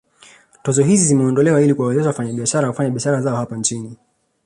[0.63, 3.97] Tozo hizi zimeondolewa ili kuwawezesha wafanyabiashara kufanya biashara zao hapa nchini